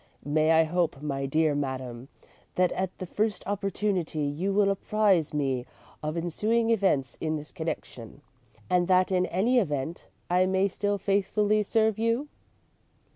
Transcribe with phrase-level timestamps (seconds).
[0.25, 2.07] May I hope, my dear madam,
[2.55, 5.67] that at the first opportunity you will apprise me
[6.01, 8.21] of ensuing events in this connection,
[8.67, 12.29] and that in any event I may still faithfully serve you?